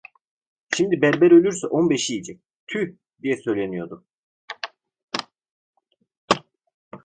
Şimdi 0.77 1.01
berber 1.01 1.31
ölürse 1.31 1.67
on 1.67 1.89
beşi 1.89 2.13
yiyecek. 2.13 2.41
Tüh… 2.67 2.97
diye 3.21 3.37
söyleniyordu. 3.37 4.05